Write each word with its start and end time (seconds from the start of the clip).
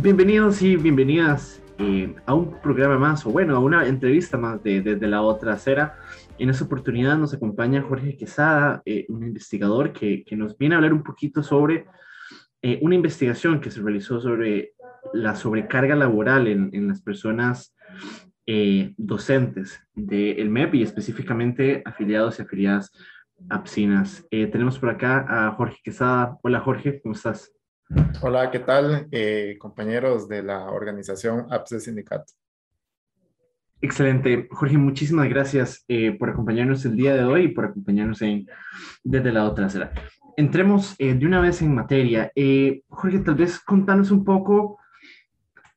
Bienvenidos 0.00 0.62
y 0.62 0.76
bienvenidas 0.76 1.60
eh, 1.76 2.14
a 2.24 2.32
un 2.32 2.60
programa 2.60 2.98
más, 2.98 3.26
o 3.26 3.30
bueno, 3.30 3.56
a 3.56 3.58
una 3.58 3.84
entrevista 3.88 4.38
más 4.38 4.62
de 4.62 4.80
Desde 4.80 5.08
la 5.08 5.22
Otra 5.22 5.54
Acera. 5.54 5.98
En 6.38 6.50
esta 6.50 6.66
oportunidad 6.66 7.18
nos 7.18 7.34
acompaña 7.34 7.82
Jorge 7.82 8.16
Quesada, 8.16 8.80
eh, 8.84 9.06
un 9.08 9.24
investigador 9.24 9.92
que, 9.92 10.24
nos 10.36 10.56
viene 10.56 10.76
a 10.76 10.78
hablar 10.78 10.92
un 10.92 11.02
poquito 11.02 11.42
sobre 11.42 11.86
eh, 12.62 12.78
una 12.80 12.94
investigación 12.94 13.60
que 13.60 13.72
se 13.72 13.82
realizó 13.82 14.20
sobre 14.20 14.74
la 15.14 15.34
sobrecarga 15.34 15.96
laboral 15.96 16.46
en, 16.46 16.86
las 16.86 17.02
personas 17.02 17.74
docentes 18.96 19.80
del 19.94 20.48
MEP 20.48 20.76
y 20.76 20.82
específicamente 20.84 21.82
afiliados 21.84 22.38
y 22.38 22.42
afiliadas 22.42 22.92
a 23.50 23.64
PSINAS. 23.64 24.26
tenemos 24.30 24.78
por 24.78 24.90
acá 24.90 25.26
a 25.28 25.50
Jorge 25.52 25.78
Quesada. 25.82 26.38
Hola 26.42 26.60
Jorge, 26.60 27.00
¿cómo 27.02 27.14
estás? 27.14 27.52
Hola, 28.20 28.50
¿qué 28.50 28.58
tal, 28.58 29.08
eh, 29.10 29.56
compañeros 29.58 30.28
de 30.28 30.42
la 30.42 30.70
organización 30.70 31.46
APSE 31.50 31.80
Sindicato? 31.80 32.32
Excelente. 33.80 34.48
Jorge, 34.50 34.76
muchísimas 34.76 35.28
gracias 35.28 35.84
eh, 35.88 36.12
por 36.12 36.28
acompañarnos 36.28 36.84
el 36.84 36.96
día 36.96 37.14
de 37.14 37.24
hoy 37.24 37.44
y 37.44 37.48
por 37.48 37.66
acompañarnos 37.66 38.20
en, 38.22 38.46
desde 39.02 39.32
la 39.32 39.44
otra. 39.44 39.68
Entremos 40.36 40.96
eh, 40.98 41.14
de 41.14 41.26
una 41.26 41.40
vez 41.40 41.62
en 41.62 41.74
materia. 41.74 42.30
Jorge, 42.88 43.20
tal 43.20 43.36
vez 43.36 43.58
contanos 43.60 44.10
un 44.10 44.24
poco 44.24 44.78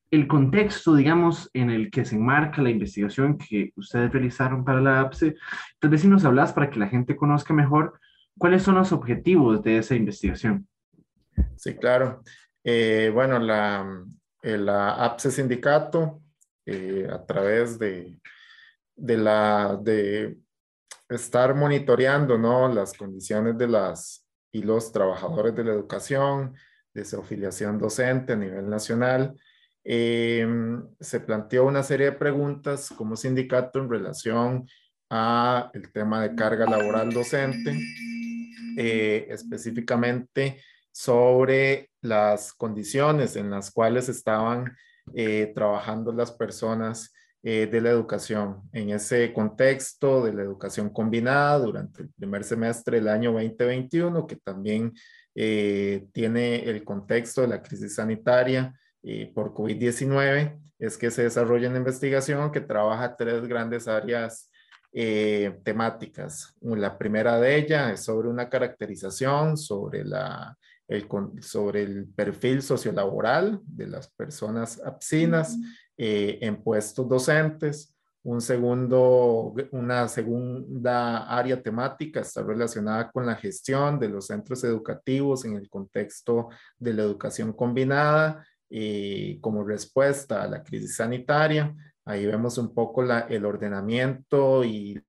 el 0.09 0.27
contexto, 0.27 0.95
digamos, 0.95 1.49
en 1.53 1.69
el 1.69 1.89
que 1.89 2.03
se 2.03 2.15
enmarca 2.15 2.61
la 2.61 2.71
investigación 2.71 3.37
que 3.37 3.71
ustedes 3.77 4.11
realizaron 4.11 4.65
para 4.65 4.81
la 4.81 4.99
APSE. 4.99 5.35
Tal 5.79 5.89
vez 5.89 6.01
si 6.01 6.09
nos 6.09 6.25
hablas 6.25 6.51
para 6.51 6.69
que 6.69 6.79
la 6.79 6.89
gente 6.89 7.15
conozca 7.15 7.53
mejor 7.53 7.99
cuáles 8.37 8.63
son 8.63 8.75
los 8.75 8.91
objetivos 8.91 9.63
de 9.63 9.77
esa 9.77 9.95
investigación. 9.95 10.67
Sí, 11.57 11.75
claro. 11.75 12.23
Eh, 12.63 13.11
bueno, 13.13 13.39
la, 13.39 14.03
eh, 14.41 14.57
la 14.57 14.93
APSE 15.05 15.31
Sindicato, 15.31 16.21
eh, 16.65 17.07
a 17.07 17.25
través 17.25 17.79
de, 17.79 18.19
de, 18.95 19.17
la, 19.17 19.77
de 19.81 20.37
estar 21.09 21.55
monitoreando 21.55 22.37
¿no? 22.37 22.67
las 22.67 22.93
condiciones 22.93 23.57
de 23.57 23.67
las 23.67 24.27
y 24.51 24.63
los 24.63 24.91
trabajadores 24.91 25.55
de 25.55 25.63
la 25.63 25.71
educación, 25.71 26.55
de 26.93 27.05
su 27.05 27.19
afiliación 27.19 27.79
docente 27.79 28.33
a 28.33 28.35
nivel 28.35 28.69
nacional, 28.69 29.39
se 29.83 31.19
planteó 31.25 31.65
una 31.65 31.83
serie 31.83 32.07
de 32.07 32.17
preguntas 32.17 32.89
como 32.89 33.15
sindicato 33.15 33.79
en 33.79 33.89
relación 33.89 34.67
a 35.09 35.71
el 35.73 35.91
tema 35.91 36.21
de 36.21 36.35
carga 36.35 36.65
laboral 36.65 37.11
docente, 37.11 37.79
específicamente 38.75 40.61
sobre 40.91 41.89
las 42.01 42.53
condiciones 42.53 43.35
en 43.35 43.49
las 43.49 43.71
cuales 43.71 44.09
estaban 44.09 44.75
eh, 45.13 45.51
trabajando 45.53 46.11
las 46.11 46.31
personas 46.31 47.13
eh, 47.43 47.67
de 47.71 47.81
la 47.81 47.89
educación. 47.89 48.61
En 48.71 48.91
ese 48.91 49.33
contexto 49.33 50.23
de 50.23 50.33
la 50.33 50.43
educación 50.43 50.89
combinada 50.89 51.59
durante 51.59 52.03
el 52.03 52.09
primer 52.09 52.43
semestre 52.43 52.97
del 52.97 53.07
año 53.07 53.31
2021, 53.31 54.27
que 54.27 54.35
también 54.37 54.93
eh, 55.33 56.05
tiene 56.11 56.63
el 56.63 56.83
contexto 56.83 57.41
de 57.41 57.47
la 57.47 57.61
crisis 57.61 57.95
sanitaria 57.95 58.73
por 59.33 59.51
COVID-19, 59.55 60.59
es 60.77 60.95
que 60.95 61.09
se 61.09 61.23
desarrolla 61.23 61.69
una 61.69 61.79
investigación 61.79 62.51
que 62.51 62.61
trabaja 62.61 63.15
tres 63.15 63.47
grandes 63.47 63.87
áreas 63.87 64.51
temáticas. 65.63 66.55
La 66.61 66.99
primera 66.99 67.39
de 67.39 67.55
ellas 67.55 67.93
es 67.93 68.03
sobre 68.03 68.27
una 68.27 68.47
caracterización, 68.47 69.57
sobre 69.57 70.05
la 70.05 70.55
sobre 71.41 71.83
el 71.83 72.07
perfil 72.07 72.61
sociolaboral 72.61 73.59
de 73.63 73.87
las 73.87 74.09
personas 74.09 74.81
absinas 74.83 75.57
eh, 75.97 76.39
en 76.41 76.61
puestos 76.63 77.07
docentes. 77.07 77.95
Un 78.23 78.41
segundo, 78.41 79.53
una 79.71 80.07
segunda 80.07 81.27
área 81.27 81.61
temática 81.61 82.19
está 82.19 82.43
relacionada 82.43 83.09
con 83.09 83.25
la 83.25 83.35
gestión 83.35 83.99
de 83.99 84.09
los 84.09 84.27
centros 84.27 84.63
educativos 84.63 85.45
en 85.45 85.55
el 85.55 85.69
contexto 85.69 86.49
de 86.77 86.93
la 86.93 87.03
educación 87.03 87.53
combinada 87.53 88.45
y 88.69 89.39
como 89.39 89.63
respuesta 89.63 90.43
a 90.43 90.47
la 90.47 90.63
crisis 90.63 90.97
sanitaria. 90.97 91.75
Ahí 92.05 92.25
vemos 92.25 92.57
un 92.57 92.73
poco 92.73 93.01
la, 93.01 93.21
el 93.21 93.45
ordenamiento 93.45 94.63
y 94.63 95.01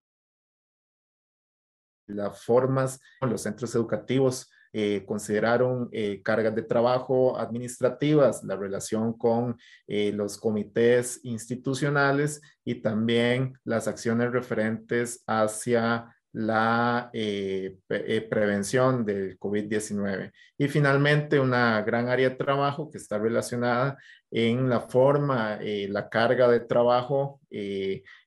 las 2.07 2.45
formas 2.45 3.01
en 3.21 3.31
los 3.31 3.43
centros 3.43 3.75
educativos 3.75 4.52
eh, 4.75 5.05
consideraron 5.05 5.91
eh, 5.93 6.23
cargas 6.23 6.55
de 6.55 6.63
trabajo 6.63 7.39
administrativas, 7.39 8.43
la 8.43 8.57
relación 8.57 9.13
con 9.13 9.59
eh, 9.87 10.13
los 10.13 10.39
comités 10.39 11.21
institucionales 11.25 12.41
y 12.65 12.77
también 12.77 13.59
las 13.65 13.87
acciones 13.87 14.33
referentes 14.33 15.23
hacia 15.27 16.17
la 16.35 17.11
prevención 17.13 19.05
del 19.05 19.39
COVID-19. 19.39 20.33
Y 20.57 20.69
finalmente, 20.69 21.39
una 21.39 21.83
gran 21.83 22.09
área 22.09 22.31
de 22.31 22.37
trabajo 22.37 22.91
que 22.91 22.97
está 22.97 23.19
relacionada 23.19 23.99
en 24.31 24.71
la 24.71 24.81
forma, 24.81 25.59
la 25.61 26.09
carga 26.09 26.49
de 26.49 26.61
trabajo 26.61 27.39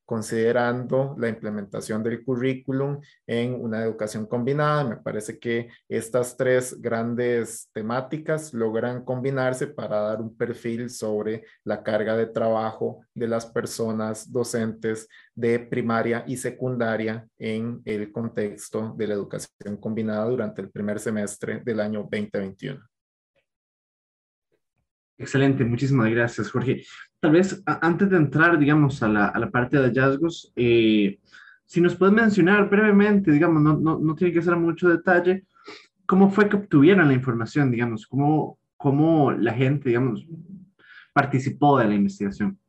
considerando 0.05 1.15
la 1.17 1.29
implementación 1.29 2.03
del 2.03 2.23
currículum 2.23 3.01
en 3.25 3.55
una 3.55 3.83
educación 3.83 4.25
combinada. 4.25 4.83
Me 4.83 4.97
parece 4.97 5.39
que 5.39 5.69
estas 5.89 6.37
tres 6.37 6.79
grandes 6.79 7.69
temáticas 7.73 8.53
logran 8.53 9.03
combinarse 9.03 9.67
para 9.67 9.99
dar 10.01 10.21
un 10.21 10.35
perfil 10.35 10.89
sobre 10.89 11.43
la 11.63 11.83
carga 11.83 12.15
de 12.15 12.27
trabajo 12.27 13.01
de 13.13 13.27
las 13.27 13.45
personas 13.45 14.31
docentes 14.31 15.07
de 15.33 15.59
primaria 15.59 16.23
y 16.27 16.37
secundaria 16.37 17.27
en 17.37 17.81
el 17.85 18.11
contexto 18.11 18.93
de 18.95 19.07
la 19.07 19.15
educación 19.15 19.77
combinada 19.79 20.25
durante 20.25 20.61
el 20.61 20.69
primer 20.69 20.99
semestre 20.99 21.61
del 21.63 21.79
año 21.79 22.01
2021. 22.01 22.81
Excelente, 25.17 25.63
muchísimas 25.63 26.09
gracias, 26.11 26.51
Jorge. 26.51 26.83
Tal 27.25 27.31
vez 27.31 27.59
antes 27.65 28.07
de 28.07 28.17
entrar, 28.17 28.59
digamos, 28.59 29.01
a 29.01 29.07
la, 29.07 29.25
a 29.29 29.39
la 29.39 29.49
parte 29.49 29.77
de 29.77 29.87
hallazgos, 29.87 30.53
eh, 30.55 31.17
si 31.65 31.81
nos 31.81 31.95
puedes 31.95 32.13
mencionar 32.13 32.69
brevemente, 32.69 33.31
digamos, 33.31 33.63
no, 33.63 33.75
no, 33.75 33.97
no, 33.97 34.13
tiene 34.13 34.31
que 34.31 34.43
ser 34.43 34.55
mucho 34.57 34.89
detalle, 34.89 35.43
cómo 36.05 36.29
fue 36.29 36.47
que 36.47 36.57
obtuvieron 36.57 37.07
la 37.07 37.15
información, 37.15 37.71
digamos, 37.71 38.05
cómo, 38.05 38.59
cómo 38.77 39.31
la 39.31 39.53
gente, 39.53 39.89
digamos, 39.89 40.23
participó 41.13 41.79
de 41.79 41.85
la 41.85 41.95
investigación. 41.95 42.59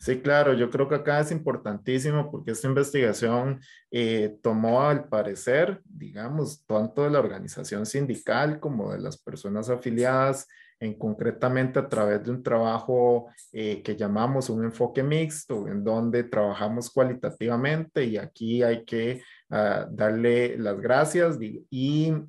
Sí, 0.00 0.18
claro, 0.18 0.52
yo 0.54 0.68
creo 0.68 0.88
que 0.88 0.96
acá 0.96 1.20
es 1.20 1.30
importantísimo 1.30 2.28
porque 2.28 2.50
esta 2.50 2.66
investigación 2.66 3.60
eh, 3.92 4.36
tomó 4.42 4.82
al 4.82 5.04
parecer, 5.08 5.80
digamos, 5.84 6.66
tanto 6.66 7.04
de 7.04 7.10
la 7.10 7.20
organización 7.20 7.86
sindical 7.86 8.58
como 8.58 8.90
de 8.90 8.98
las 8.98 9.16
personas 9.16 9.70
afiliadas 9.70 10.48
en 10.80 10.94
concretamente 10.94 11.78
a 11.78 11.88
través 11.88 12.22
de 12.22 12.30
un 12.30 12.42
trabajo 12.42 13.28
eh, 13.52 13.82
que 13.82 13.96
llamamos 13.96 14.50
un 14.50 14.64
enfoque 14.64 15.02
mixto, 15.02 15.68
en 15.68 15.82
donde 15.82 16.24
trabajamos 16.24 16.90
cualitativamente 16.90 18.04
y 18.04 18.16
aquí 18.16 18.62
hay 18.62 18.84
que 18.84 19.22
ah, 19.50 19.86
darle 19.90 20.58
las 20.58 20.80
gracias 20.80 21.38
y, 21.40 21.64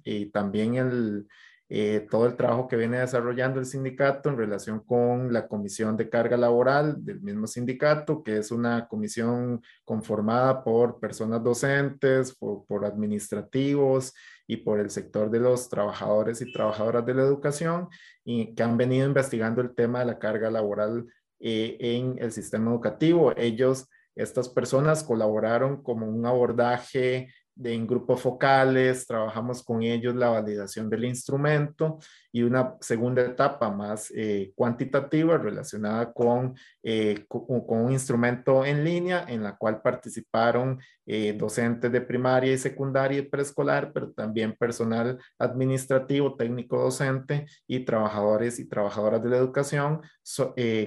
y 0.04 0.26
también 0.28 0.76
el, 0.76 1.28
eh, 1.70 2.08
todo 2.10 2.28
el 2.28 2.38
trabajo 2.38 2.68
que 2.70 2.78
viene 2.78 3.00
desarrollando 3.00 3.60
el 3.60 3.66
sindicato 3.66 4.30
en 4.30 4.38
relación 4.38 4.80
con 4.80 5.34
la 5.34 5.50
comisión 5.50 5.98
de 5.98 6.10
carga 6.10 6.38
laboral 6.38 7.04
del 7.04 7.20
mismo 7.20 7.46
sindicato, 7.46 8.24
que 8.24 8.38
es 8.38 8.52
una 8.52 8.88
comisión 8.88 9.62
conformada 9.84 10.64
por 10.64 10.98
personas 11.00 11.44
docentes, 11.44 12.34
por, 12.36 12.86
administrativos 12.86 14.14
y 14.48 14.58
por 14.58 14.80
el 14.80 14.90
sector 14.90 15.30
de 15.30 15.42
los 15.42 15.68
trabajadores 15.68 16.42
y 16.42 16.54
trabajadoras 16.54 17.06
de 17.06 17.14
la 17.16 17.24
educación, 17.24 17.90
y 18.24 18.56
que 18.56 18.64
han 18.64 18.78
venido 18.78 19.06
investigando 19.06 19.62
el 19.62 19.76
tema 19.76 20.00
de 20.00 20.06
la 20.06 20.20
carga 20.20 20.50
laboral 20.50 21.06
eh, 21.42 21.76
en 21.82 22.16
el 22.20 22.32
sistema 22.32 22.72
educativo. 22.72 23.34
Ellos, 23.36 23.90
estas 24.16 24.48
personas 24.48 25.04
colaboraron 25.04 25.84
como 25.84 26.08
un 26.08 26.26
abordaje 26.26 27.28
en 27.64 27.88
grupos 27.88 28.22
focales, 28.22 29.08
trabajamos 29.08 29.64
con 29.64 29.84
ellos 29.84 30.16
la 30.16 30.30
validación 30.30 30.90
del 30.90 31.06
instrumento 31.06 32.00
y 32.32 32.44
una 32.44 32.76
segunda 32.82 33.24
etapa 33.24 33.72
más 33.72 34.12
eh, 34.16 34.52
cuantitativa 34.56 35.38
relacionada 35.38 36.14
con, 36.14 36.56
eh, 36.84 37.26
con, 37.28 37.66
un 37.68 37.92
instrumento 37.92 38.64
en 38.64 38.84
línea 38.84 39.26
en 39.28 39.42
la 39.42 39.58
cual 39.58 39.82
participaron 39.82 40.80
eh, 41.06 41.34
docentes 41.34 41.92
de 41.92 42.02
primaria 42.02 42.54
y 42.54 42.58
secundaria 42.58 43.20
y 43.20 43.24
preescolar, 43.24 43.92
pero 43.92 44.12
también 44.12 44.56
personal 44.56 45.18
administrativo, 45.40 46.36
técnico 46.36 46.80
docente 46.80 47.48
y 47.66 47.80
trabajadores 47.86 48.60
y 48.60 48.68
trabajadoras 48.68 49.24
de 49.24 49.30
la 49.30 49.38
educación, 49.38 50.02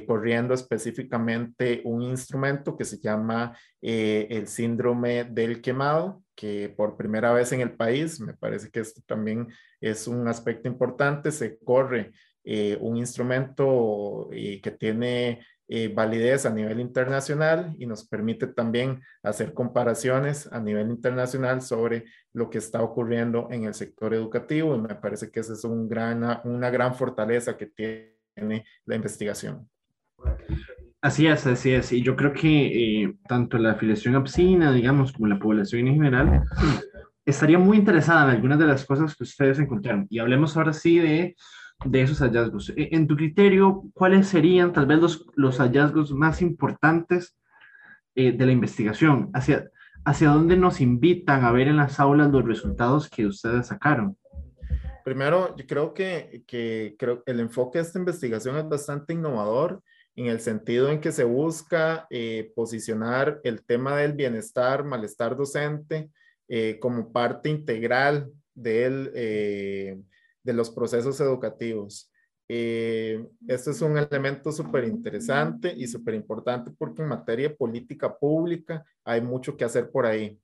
corriendo 0.07 0.55
específicamente 0.55 1.81
un 1.85 2.03
instrumento 2.03 2.77
que 2.77 2.85
se 2.85 2.99
llama 3.01 3.57
el 3.81 4.47
síndrome 4.47 5.25
del 5.25 5.61
quemado, 5.61 6.23
que 6.41 6.73
por 6.75 6.97
primera 6.97 7.35
vez 7.35 7.53
en 7.53 7.61
el 7.61 7.73
país, 7.73 8.19
me 8.19 8.33
parece 8.33 8.71
que 8.71 8.81
esto 8.81 9.03
también 9.05 9.49
es 9.79 10.09
un 10.09 10.27
aspecto 10.27 10.69
importante, 10.69 11.33
se 11.33 11.59
corre 11.59 12.13
un 12.81 12.97
instrumento 12.97 14.31
que 14.31 14.77
tiene 14.79 15.45
validez 15.95 16.47
a 16.47 16.51
nivel 16.51 16.81
internacional 16.81 17.75
y 17.79 17.85
nos 17.85 18.09
permite 18.09 18.47
también 18.47 19.03
hacer 19.23 19.53
comparaciones 19.53 20.51
a 20.51 20.61
nivel 20.61 20.89
internacional 20.89 21.61
sobre 21.61 22.07
lo 22.33 22.49
que 22.49 22.57
está 22.57 22.83
ocurriendo 22.83 23.49
en 23.51 23.65
el 23.65 23.75
sector 23.75 24.15
educativo 24.15 24.75
y 24.75 24.81
me 24.81 24.95
parece 24.95 25.31
que 25.31 25.41
esa 25.41 25.53
es 25.53 25.65
un 25.65 25.91
gran, 25.91 26.41
una 26.45 26.71
gran 26.71 26.95
fortaleza 26.95 27.55
que 27.59 27.67
tiene 27.67 28.65
la 28.87 28.95
investigación. 28.97 29.69
Así 31.03 31.27
es, 31.27 31.47
así 31.47 31.73
es. 31.73 31.93
Y 31.93 32.03
yo 32.03 32.15
creo 32.15 32.33
que 32.33 33.05
eh, 33.05 33.15
tanto 33.27 33.57
la 33.57 33.73
afiliación 33.73 34.17
APSINA, 34.17 34.73
digamos, 34.73 35.13
como 35.13 35.29
la 35.29 35.39
población 35.39 35.89
en 35.89 35.95
general, 35.95 36.45
estaría 37.25 37.59
muy 37.59 37.79
interesada 37.79 38.25
en 38.25 38.37
algunas 38.37 38.59
de 38.59 38.67
las 38.67 38.85
cosas 38.85 39.17
que 39.17 39.25
ustedes 39.25 39.59
encontraron. 39.59 40.07
Y 40.11 40.19
hablemos 40.19 40.57
ahora 40.57 40.75
sí 40.75 40.99
de, 40.99 41.37
de 41.87 42.03
esos 42.03 42.19
hallazgos. 42.19 42.71
E, 42.77 42.91
en 42.93 43.07
tu 43.07 43.17
criterio, 43.17 43.85
¿cuáles 43.95 44.29
serían 44.29 44.75
tal 44.75 44.87
vez 44.87 44.99
los, 44.99 45.27
los 45.37 45.59
hallazgos 45.59 46.13
más 46.13 46.43
importantes 46.43 47.35
eh, 48.15 48.33
de 48.33 48.47
la 48.47 48.53
investigación? 48.53 49.31
¿Hacia, 49.33 49.71
¿Hacia 50.05 50.29
dónde 50.29 50.59
nos 50.59 50.83
invitan 50.83 51.45
a 51.45 51.53
ver 51.53 51.69
en 51.69 51.79
las 51.79 51.99
aulas 51.99 52.31
los 52.31 52.45
resultados 52.45 53.09
que 53.09 53.27
ustedes 53.27 53.69
sacaron? 53.69 54.19
Primero, 55.03 55.57
yo 55.57 55.67
creo 55.67 55.95
que, 55.95 56.45
que 56.47 56.95
creo, 56.99 57.23
el 57.25 57.41
enfoque 57.41 57.79
de 57.79 57.85
esta 57.85 57.99
investigación 57.99 58.59
es 58.59 58.69
bastante 58.69 59.15
innovador 59.15 59.83
en 60.21 60.27
el 60.27 60.41
sentido 60.41 60.91
en 60.91 61.01
que 61.01 61.13
se 61.13 61.25
busca 61.25 62.07
eh, 62.11 62.53
posicionar 62.55 63.41
el 63.43 63.65
tema 63.65 63.97
del 63.97 64.13
bienestar, 64.13 64.85
malestar 64.85 65.35
docente 65.35 66.11
eh, 66.47 66.79
como 66.79 67.11
parte 67.11 67.49
integral 67.49 68.31
del, 68.55 69.11
eh, 69.15 69.99
de 70.43 70.53
los 70.53 70.71
procesos 70.71 71.19
educativos. 71.21 72.13
este 72.47 73.71
es 73.71 73.81
un 73.81 73.97
elemento 73.97 74.53
súper 74.53 74.85
interesante 74.85 75.73
y 75.75 75.87
súper 75.87 76.15
importante 76.15 76.71
porque 76.77 77.01
en 77.01 77.09
materia 77.09 77.49
de 77.49 77.55
política 77.55 78.15
pública 78.15 78.85
hay 79.05 79.23
mucho 79.23 79.57
que 79.57 79.65
hacer 79.65 79.91
por 79.91 80.05
ahí. 80.05 80.39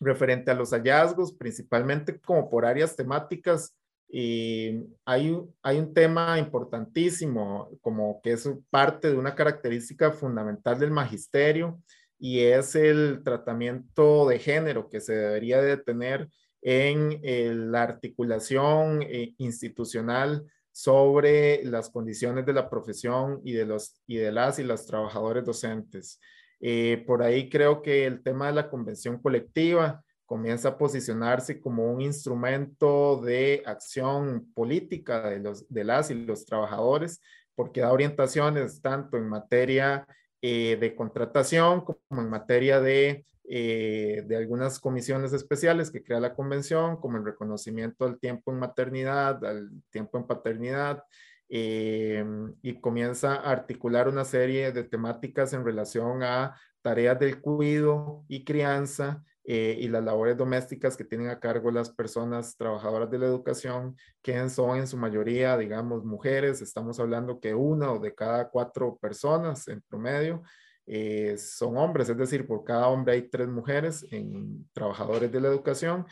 referente 0.00 0.50
a 0.50 0.54
los 0.54 0.70
hallazgos, 0.72 1.32
principalmente 1.32 2.20
como 2.20 2.50
por 2.50 2.66
áreas 2.66 2.94
temáticas, 2.96 3.74
y 4.14 4.84
hay, 5.06 5.34
hay 5.62 5.78
un 5.78 5.94
tema 5.94 6.38
importantísimo, 6.38 7.70
como 7.80 8.20
que 8.22 8.32
es 8.32 8.46
parte 8.68 9.08
de 9.08 9.16
una 9.16 9.34
característica 9.34 10.12
fundamental 10.12 10.78
del 10.78 10.90
magisterio, 10.90 11.80
y 12.18 12.40
es 12.40 12.74
el 12.74 13.22
tratamiento 13.24 14.28
de 14.28 14.38
género 14.38 14.90
que 14.90 15.00
se 15.00 15.14
debería 15.14 15.62
de 15.62 15.78
tener 15.78 16.28
en 16.60 17.20
eh, 17.22 17.54
la 17.54 17.82
articulación 17.84 19.02
eh, 19.02 19.34
institucional 19.38 20.44
sobre 20.70 21.64
las 21.64 21.88
condiciones 21.88 22.44
de 22.44 22.52
la 22.52 22.68
profesión 22.68 23.40
y 23.44 23.52
de, 23.52 23.64
los, 23.64 24.00
y 24.06 24.16
de 24.16 24.30
las 24.30 24.58
y 24.58 24.64
las 24.64 24.86
trabajadores 24.86 25.44
docentes. 25.44 26.20
Eh, 26.60 27.02
por 27.06 27.22
ahí 27.22 27.48
creo 27.48 27.80
que 27.80 28.04
el 28.04 28.22
tema 28.22 28.48
de 28.48 28.52
la 28.52 28.68
convención 28.68 29.20
colectiva, 29.20 30.04
comienza 30.32 30.70
a 30.70 30.78
posicionarse 30.78 31.60
como 31.60 31.92
un 31.92 32.00
instrumento 32.00 33.20
de 33.20 33.62
acción 33.66 34.50
política 34.54 35.28
de, 35.28 35.40
los, 35.40 35.68
de 35.68 35.84
las 35.84 36.10
y 36.10 36.14
los 36.14 36.46
trabajadores, 36.46 37.20
porque 37.54 37.82
da 37.82 37.92
orientaciones 37.92 38.80
tanto 38.80 39.18
en 39.18 39.28
materia 39.28 40.06
eh, 40.40 40.78
de 40.80 40.94
contratación 40.94 41.82
como 41.82 42.22
en 42.22 42.30
materia 42.30 42.80
de, 42.80 43.26
eh, 43.44 44.22
de 44.26 44.36
algunas 44.38 44.80
comisiones 44.80 45.34
especiales 45.34 45.90
que 45.90 46.02
crea 46.02 46.18
la 46.18 46.34
convención, 46.34 46.96
como 46.96 47.18
el 47.18 47.26
reconocimiento 47.26 48.06
del 48.06 48.18
tiempo 48.18 48.52
en 48.52 48.58
maternidad, 48.58 49.44
al 49.44 49.68
tiempo 49.90 50.16
en 50.16 50.26
paternidad, 50.26 51.04
eh, 51.50 52.24
y 52.62 52.80
comienza 52.80 53.34
a 53.34 53.50
articular 53.50 54.08
una 54.08 54.24
serie 54.24 54.72
de 54.72 54.84
temáticas 54.84 55.52
en 55.52 55.62
relación 55.62 56.22
a 56.22 56.58
tareas 56.80 57.18
del 57.18 57.42
cuidado 57.42 58.24
y 58.28 58.46
crianza 58.46 59.22
eh, 59.44 59.76
y 59.80 59.88
las 59.88 60.04
labores 60.04 60.36
domésticas 60.36 60.96
que 60.96 61.04
tienen 61.04 61.28
a 61.28 61.40
cargo 61.40 61.70
las 61.72 61.90
personas 61.90 62.56
trabajadoras 62.56 63.10
de 63.10 63.18
la 63.18 63.26
educación, 63.26 63.96
que 64.22 64.48
son 64.48 64.78
en 64.78 64.86
su 64.86 64.96
mayoría, 64.96 65.56
digamos, 65.56 66.04
mujeres. 66.04 66.62
Estamos 66.62 67.00
hablando 67.00 67.40
que 67.40 67.52
una 67.52 67.92
o 67.92 67.98
de 67.98 68.14
cada 68.14 68.48
cuatro 68.48 68.96
personas 68.98 69.66
en 69.66 69.80
promedio 69.82 70.42
eh, 70.86 71.36
son 71.38 71.76
hombres, 71.76 72.08
es 72.08 72.16
decir, 72.16 72.46
por 72.46 72.62
cada 72.64 72.86
hombre 72.88 73.14
hay 73.14 73.22
tres 73.28 73.48
mujeres 73.48 74.06
en 74.12 74.68
trabajadores 74.72 75.30
de 75.32 75.40
la 75.40 75.48
educación. 75.48 76.06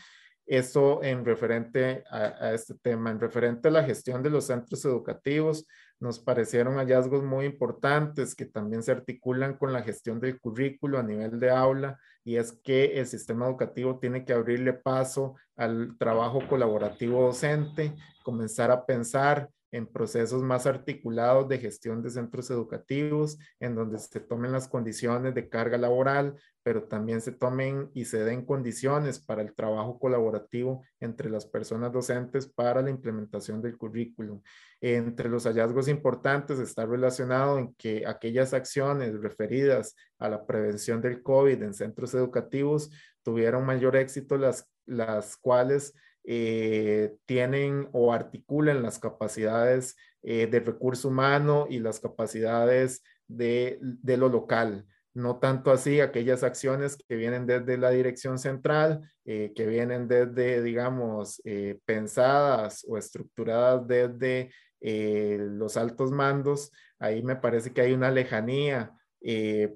Esto 0.45 1.01
en 1.05 1.25
referente 1.25 2.03
a, 2.11 2.47
a 2.47 2.55
este 2.55 2.75
tema, 2.75 3.13
en 3.13 3.21
referente 3.21 3.69
a 3.69 3.71
la 3.71 3.85
gestión 3.85 4.23
de 4.25 4.31
los 4.31 4.47
centros 4.47 4.85
educativos, 4.85 5.67
nos 6.01 6.19
parecieron 6.19 6.77
hallazgos 6.77 7.23
muy 7.23 7.45
importantes 7.45 8.35
que 8.35 8.47
también 8.47 8.83
se 8.83 8.93
articulan 8.93 9.57
con 9.57 9.73
la 9.73 9.83
gestión 9.83 10.19
del 10.19 10.41
currículo 10.41 10.99
a 10.99 11.03
nivel 11.03 11.39
de 11.39 11.51
aula 11.51 11.99
y 12.25 12.37
es 12.37 12.53
que 12.53 12.99
el 12.99 13.07
sistema 13.07 13.47
educativo 13.47 13.99
tiene 13.99 14.25
que 14.25 14.33
abrirle 14.33 14.73
paso 14.73 15.37
al 15.57 15.97
trabajo 15.99 16.41
colaborativo 16.49 17.23
docente, 17.23 17.95
comenzar 18.25 18.71
a 18.71 18.87
pensar 18.87 19.51
en 19.73 19.87
procesos 19.87 20.43
más 20.43 20.67
articulados 20.67 21.49
de 21.49 21.59
gestión 21.59 22.03
de 22.03 22.11
centros 22.11 22.51
educativos, 22.51 23.39
en 23.61 23.75
donde 23.75 23.99
se 23.99 24.21
tomen 24.21 24.53
las 24.53 24.69
condiciones 24.69 25.35
de 25.35 25.49
carga 25.49 25.79
laboral, 25.79 26.35
pero 26.63 26.85
también 26.85 27.21
se 27.21 27.33
tomen 27.33 27.91
y 27.95 28.05
se 28.05 28.25
den 28.25 28.45
condiciones 28.45 29.19
para 29.19 29.43
el 29.43 29.55
trabajo 29.55 29.99
colaborativo 29.99 30.83
entre 30.99 31.31
las 31.31 31.47
personas 31.47 31.93
docentes 31.93 32.47
para 32.47 32.83
la 32.83 32.91
implementación 32.91 33.63
del 33.63 33.79
currículum. 33.79 34.43
Entre 34.81 35.29
los 35.29 35.45
hallazgos 35.45 35.89
importantes 35.89 36.59
está 36.59 36.85
relacionado 36.85 37.59
en 37.59 37.75
que 37.75 38.07
aquellas 38.07 38.53
acciones 38.53 39.21
referidas 39.21 39.95
a 40.19 40.29
la 40.29 40.47
prevención 40.47 41.01
del 41.01 41.23
COVID 41.23 41.63
en 41.63 41.75
centros 41.75 42.15
educativos 42.15 42.91
tuvieron 43.23 43.65
mayor 43.65 43.97
éxito 43.97 44.37
las, 44.37 44.71
las 44.87 45.37
cuales 45.37 45.95
eh, 46.33 47.17
tienen 47.27 47.89
o 47.91 48.13
articulan 48.13 48.85
las 48.85 49.01
capacidades 49.01 49.97
eh, 50.23 50.47
de 50.47 50.61
recurso 50.61 51.09
humano 51.09 51.67
y 51.69 51.81
las 51.81 51.99
capacidades 51.99 53.03
de, 53.27 53.81
de, 53.81 54.17
lo 54.17 54.29
local. 54.29 54.87
No 55.13 55.41
tanto 55.41 55.73
así 55.73 56.01
aquellas 56.01 56.45
acciones 56.45 56.97
que 56.97 57.17
vienen 57.17 57.47
desde 57.47 57.77
la 57.79 57.91
dirección 57.91 58.39
central, 58.39 59.01
eh, 59.25 59.53
que 59.57 59.67
vienen 59.67 60.07
desde, 60.07 60.63
digamos, 60.63 61.43
pensadas 61.85 62.87
o 62.89 62.97
estructuradas 62.97 63.89
desde 63.89 64.53
los 64.81 65.77
altos 65.77 66.13
mandos. 66.13 66.71
Ahí 67.01 67.25
me 67.25 67.35
parece 67.35 67.73
que 67.73 67.81
hay 67.81 67.93
una 67.93 68.13
lejanía 68.13 68.93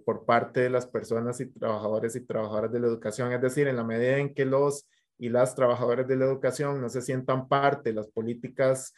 por 0.04 0.24
parte 0.24 0.60
de 0.60 0.70
las 0.70 0.86
personas 0.86 1.40
y 1.40 1.46
trabajadores 1.46 2.14
y 2.14 2.24
trabajadoras 2.24 2.70
de 2.70 2.78
la 2.78 2.86
educación. 2.86 3.32
Es 3.32 3.42
decir, 3.42 3.66
en 3.66 3.74
la 3.74 3.82
medida 3.82 4.18
en 4.18 4.32
que 4.32 4.44
los 4.44 4.86
y 5.18 5.28
las 5.28 5.54
trabajadoras 5.54 6.06
de 6.06 6.16
la 6.16 6.24
educación 6.24 6.80
no 6.80 6.88
se 6.88 7.02
sientan 7.02 7.48
parte 7.48 7.90
de 7.90 7.96
las 7.96 8.08
políticas 8.08 8.92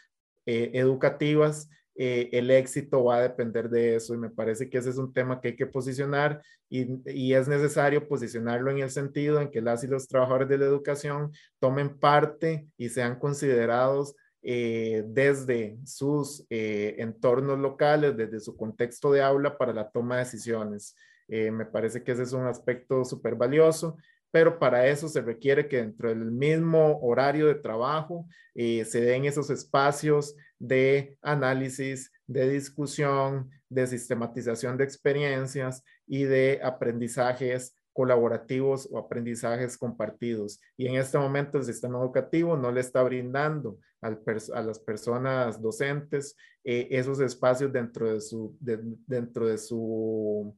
eh, 0.47 0.71
educativas, 0.75 1.69
eh, 1.97 2.29
el 2.33 2.51
éxito 2.51 3.03
va 3.05 3.17
a 3.17 3.23
depender 3.23 3.71
de 3.71 3.97
eso 3.97 4.15
y 4.15 4.19
me 4.19 4.31
parece 4.31 4.69
que 4.69 4.79
ese 4.79 4.91
es 4.91 4.99
un 4.99 5.13
tema 5.13 5.41
que 5.41 5.49
hay 5.49 5.57
que 5.57 5.67
posicionar 5.67 6.43
y, 6.69 6.87
y, 7.11 7.33
es 7.33 7.49
necesario 7.49 8.07
posicionarlo 8.07 8.71
en 8.71 8.79
el 8.79 8.91
sentido 8.91 9.41
en 9.41 9.51
que 9.51 9.63
las 9.63 9.83
y 9.83 9.87
los 9.87 10.07
trabajadores 10.07 10.49
de 10.49 10.59
la 10.59 10.67
educación 10.67 11.33
tomen 11.59 11.99
parte 11.99 12.69
y 12.77 12.91
sean 12.91 13.19
considerados 13.19 14.15
eh, 14.43 15.05
desde 15.07 15.79
sus 15.85 16.45
entornos 16.51 17.59
locales, 17.59 18.17
desde 18.17 18.41
su 18.41 18.57
contexto 18.57 19.11
de 19.11 19.23
aula 19.23 19.57
para 19.57 19.73
la 19.73 19.91
toma 19.91 20.17
de 20.17 20.25
decisiones. 20.25 20.95
me 21.29 21.65
parece 21.65 22.05
que 22.05 22.13
ese 22.13 22.25
es 22.25 22.33
un 22.33 22.47
aspecto 22.47 23.05
súper 23.05 23.35
valioso 23.35 23.97
pero 24.31 24.59
para 24.59 24.87
eso 24.87 25.09
se 25.09 25.21
requiere 25.21 25.69
que 25.69 25.79
dentro 25.79 26.09
del 26.09 26.31
mismo 26.31 26.99
horario 27.01 27.47
de 27.47 27.55
trabajo 27.55 28.27
eh, 28.55 28.85
se 28.85 29.01
den 29.01 29.25
esos 29.25 29.51
espacios 29.51 30.35
de 30.59 31.17
análisis, 31.23 32.13
de 32.27 32.49
discusión, 32.49 33.51
de 33.69 33.87
sistematización 33.87 34.77
de 34.77 34.85
experiencias 34.85 35.83
y 36.07 36.25
de 36.25 36.61
aprendizajes 36.63 37.75
colaborativos 37.93 38.87
o 38.93 38.99
aprendizajes 38.99 39.79
compartidos. 39.79 40.61
Y 40.77 40.87
en 40.87 40.97
este 40.97 41.17
momento 41.17 41.57
el 41.57 41.65
sistema 41.65 41.99
educativo 41.99 42.57
no 42.57 42.71
le 42.71 42.81
está 42.81 43.03
brindando 43.03 43.79
a 44.03 44.63
las 44.63 44.79
personas 44.79 45.61
docentes 45.63 46.37
eh, 46.63 46.89
esos 46.91 47.21
espacios 47.21 47.73
dentro 47.73 48.13
de 48.13 48.21
su, 48.21 48.55
dentro 48.61 49.47
de 49.47 49.57
su 49.57 50.55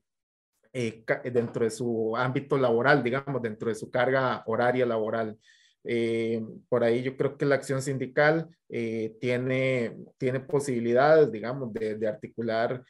eh, 0.80 1.02
dentro 1.32 1.64
de 1.64 1.70
su 1.70 2.16
ámbito 2.16 2.56
laboral, 2.56 3.02
digamos, 3.02 3.42
dentro 3.42 3.68
de 3.68 3.74
su 3.74 3.90
carga 3.90 4.44
horaria 4.46 4.86
laboral. 4.86 5.36
Eh, 5.82 6.40
por 6.68 6.84
ahí 6.84 7.02
yo 7.02 7.16
creo 7.16 7.36
que 7.36 7.46
la 7.46 7.56
acción 7.56 7.82
sindical 7.82 8.48
eh, 8.68 9.16
tiene, 9.20 9.96
tiene 10.18 10.38
posibilidades, 10.38 11.32
digamos, 11.32 11.72
de, 11.72 11.96
de 11.96 12.06
articular 12.06 12.84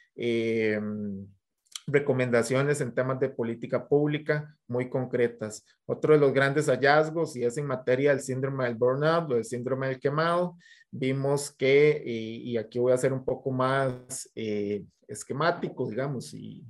recomendaciones 1.87 2.79
en 2.81 2.93
temas 2.93 3.19
de 3.19 3.29
política 3.29 3.87
pública 3.87 4.55
muy 4.67 4.87
concretas. 4.87 5.65
Otro 5.87 6.13
de 6.13 6.19
los 6.19 6.31
grandes 6.31 6.67
hallazgos, 6.67 7.35
y 7.35 7.43
es 7.43 7.57
en 7.57 7.65
materia 7.65 8.11
del 8.11 8.21
síndrome 8.21 8.65
del 8.65 8.75
burnout 8.75 9.31
o 9.31 9.33
del 9.33 9.45
síndrome 9.45 9.87
del 9.87 9.99
quemado, 9.99 10.57
vimos 10.91 11.49
que, 11.51 12.03
y, 12.05 12.55
aquí 12.55 12.77
voy 12.77 12.93
a 12.93 12.97
ser 12.97 13.13
un 13.13 13.25
poco 13.25 13.49
más 13.49 14.29
eh, 14.35 14.83
esquemático, 15.07 15.89
digamos, 15.89 16.35
y, 16.35 16.63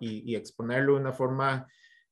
y, 0.00 0.34
exponerlo 0.34 0.94
de 0.94 1.00
una 1.00 1.12
forma 1.12 1.66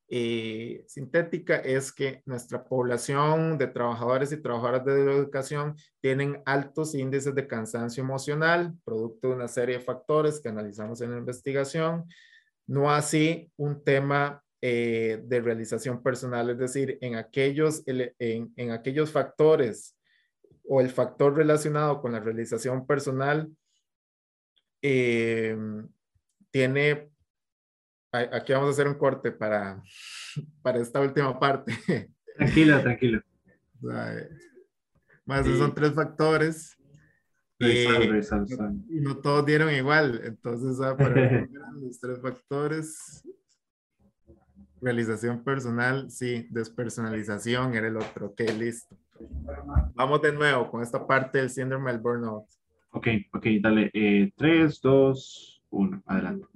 eh, 0.09 0.85
sintética, 0.87 1.57
es 1.57 1.92
que 1.92 2.23
nuestra 2.25 2.64
población 2.64 3.59
de 3.59 3.66
trabajadores 3.66 4.33
y 4.33 4.40
trabajadoras 4.40 4.85
de 4.85 5.04
la 5.04 5.12
educación 5.12 5.76
tienen 6.00 6.42
altos 6.47 6.95
índices 6.95 7.35
de 7.35 7.47
cansancio 7.47 8.02
emocional, 8.02 8.75
producto 8.85 9.28
de 9.28 9.35
una 9.35 9.49
serie 9.49 9.78
de 9.78 9.85
factores 9.85 10.40
que 10.40 10.49
analizamos 10.49 11.00
en 11.00 11.12
la 11.12 11.18
investigación, 11.18 12.04
no 12.66 12.90
así 12.90 13.50
un 13.57 13.83
tema 13.83 14.42
eh, 14.61 15.23
de 15.25 15.40
realización 15.40 16.02
personal, 16.02 16.50
es 16.50 16.59
decir, 16.59 16.99
en 17.00 17.16
aquellos, 17.16 17.83
en, 17.87 18.52
en 18.57 18.71
aquellos 18.71 19.11
factores 19.11 19.97
o 20.68 20.80
el 20.80 20.90
factor 20.90 21.35
relacionado 21.35 22.00
con 22.00 22.12
la 22.12 22.21
realización 22.21 22.87
personal 22.87 23.50
eh, 24.83 25.57
tiene, 26.50 27.11
aquí 28.12 28.53
vamos 28.53 28.69
a 28.69 28.71
hacer 28.71 28.88
un 28.88 28.95
corte 28.95 29.33
para, 29.33 29.83
para 30.62 30.79
esta 30.79 31.00
última 31.00 31.38
parte. 31.38 31.73
Tranquilo, 32.37 32.81
tranquilo. 32.81 33.21
más 35.25 35.45
son 35.45 35.75
tres 35.75 35.93
factores. 35.93 36.79
Eh, 37.61 38.23
no 38.88 39.17
todos 39.17 39.45
dieron 39.45 39.75
igual, 39.75 40.21
entonces 40.23 40.81
ah, 40.81 40.97
para 40.97 41.45
los 41.81 41.99
tres 41.99 42.21
factores. 42.21 43.25
Realización 44.81 45.43
personal, 45.43 46.09
sí, 46.09 46.47
despersonalización 46.50 47.75
era 47.75 47.88
el 47.88 47.97
otro, 47.97 48.27
ok, 48.27 48.41
listo. 48.57 48.97
Vamos 49.97 50.23
de 50.23 50.33
nuevo 50.33 50.71
con 50.71 50.83
esta 50.83 51.05
parte 51.05 51.38
del 51.38 51.50
síndrome 51.50 51.91
del 51.91 52.00
burnout. 52.00 52.45
Ok, 52.93 53.09
ok, 53.33 53.47
dale. 53.61 53.91
Eh, 53.93 54.33
3, 54.37 54.81
2, 54.81 55.62
1, 55.71 56.03
adelante. 56.07 56.47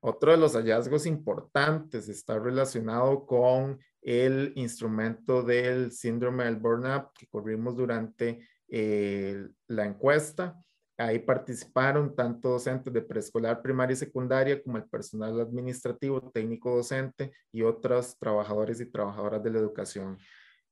Otro 0.00 0.32
de 0.32 0.38
los 0.38 0.54
hallazgos 0.54 1.06
importantes 1.06 2.08
está 2.08 2.38
relacionado 2.38 3.26
con 3.26 3.78
el 4.02 4.52
instrumento 4.56 5.42
del 5.42 5.92
síndrome 5.92 6.44
del 6.44 6.56
burnout 6.56 7.12
que 7.12 7.26
corrimos 7.26 7.76
durante 7.76 8.46
eh, 8.68 9.48
la 9.68 9.86
encuesta. 9.86 10.56
Ahí 10.96 11.18
participaron 11.18 12.14
tanto 12.14 12.50
docentes 12.50 12.92
de 12.92 13.00
preescolar, 13.00 13.62
primaria 13.62 13.94
y 13.94 13.96
secundaria 13.96 14.62
como 14.62 14.76
el 14.76 14.84
personal 14.84 15.40
administrativo, 15.40 16.30
técnico 16.30 16.76
docente 16.76 17.32
y 17.52 17.62
otros 17.62 18.18
trabajadores 18.18 18.80
y 18.80 18.86
trabajadoras 18.86 19.42
de 19.42 19.50
la 19.50 19.58
educación. 19.58 20.18